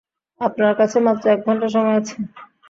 [0.41, 2.15] আপনার কাছে মাত্র এক ঘন্টা সময় আছে।